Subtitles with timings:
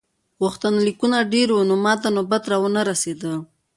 [0.41, 3.33] غوښتنلیکونه ډېر وو نو ماته نوبت را ونه رسیده.